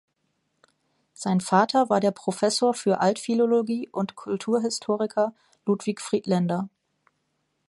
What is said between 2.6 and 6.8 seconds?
für Altphilologie und Kulturhistoriker Ludwig Friedländer.